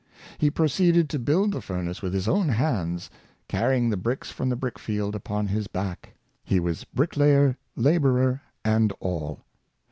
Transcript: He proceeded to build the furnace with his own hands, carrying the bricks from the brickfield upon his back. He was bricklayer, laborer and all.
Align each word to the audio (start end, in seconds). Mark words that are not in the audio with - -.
He 0.39 0.49
proceeded 0.49 1.11
to 1.11 1.19
build 1.19 1.51
the 1.51 1.61
furnace 1.61 2.01
with 2.01 2.11
his 2.11 2.27
own 2.27 2.49
hands, 2.49 3.07
carrying 3.47 3.87
the 3.91 3.97
bricks 3.97 4.31
from 4.31 4.49
the 4.49 4.55
brickfield 4.57 5.13
upon 5.13 5.45
his 5.45 5.67
back. 5.67 6.15
He 6.43 6.59
was 6.59 6.85
bricklayer, 6.85 7.55
laborer 7.75 8.41
and 8.65 8.91
all. 8.99 9.41